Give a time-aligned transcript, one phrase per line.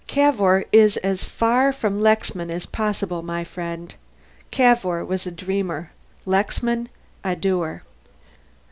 [0.07, 3.93] "Cavour is as far from Lexman as possible, my friend.
[4.49, 5.91] Cavour was a dreamer;
[6.25, 6.89] Lexman,
[7.23, 7.83] a doer."